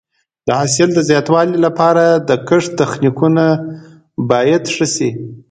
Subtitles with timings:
[0.47, 3.45] د حاصل د زیاتوالي لپاره د کښت تخنیکونه
[4.29, 5.09] باید ښه شي.